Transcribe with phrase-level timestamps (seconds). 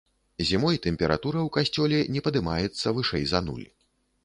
[0.51, 3.67] Зімой тэмпература ў касцёле не падымаецца вышэй за нуль.